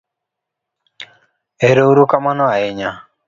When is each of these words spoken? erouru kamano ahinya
erouru 1.67 2.03
kamano 2.11 2.43
ahinya 2.55 2.91